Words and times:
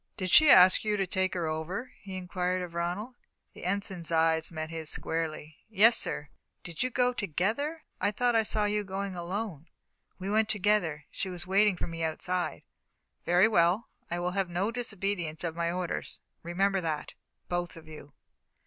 "Did 0.17 0.31
she 0.31 0.49
ask 0.49 0.83
you 0.83 0.97
to 0.97 1.05
take 1.05 1.35
her 1.35 1.45
over?" 1.45 1.91
he 2.01 2.17
inquired 2.17 2.63
of 2.63 2.73
Ronald. 2.73 3.13
The 3.53 3.65
Ensign's 3.65 4.11
eyes 4.11 4.51
met 4.51 4.71
his 4.71 4.89
squarely. 4.89 5.57
"Yes, 5.69 5.95
sir." 5.95 6.29
"Did 6.63 6.81
you 6.81 6.89
go 6.89 7.13
together? 7.13 7.83
I 7.99 8.09
thought 8.09 8.35
I 8.35 8.41
saw 8.41 8.65
you 8.65 8.83
going 8.83 9.15
alone." 9.15 9.67
"We 10.17 10.27
went 10.27 10.49
together. 10.49 11.05
She 11.11 11.29
was 11.29 11.45
waiting 11.45 11.77
for 11.77 11.85
me 11.85 12.03
outside." 12.03 12.63
"Very 13.27 13.47
well. 13.47 13.89
I 14.09 14.17
will 14.17 14.31
have 14.31 14.49
no 14.49 14.71
disobedience 14.71 15.43
of 15.43 15.55
my 15.55 15.71
orders 15.71 16.19
remember 16.41 16.81
that, 16.81 17.13
both 17.47 17.77
of 17.77 17.87
you." 17.87 18.13